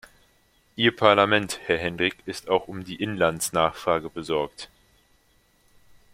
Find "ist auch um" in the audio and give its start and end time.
2.25-2.83